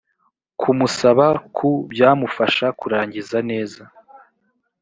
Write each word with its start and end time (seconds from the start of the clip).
kumusaba 0.59 1.27
ku 1.55 1.69
byamufasha 1.91 2.67
kurangiza 2.79 3.37
neza 3.49 3.83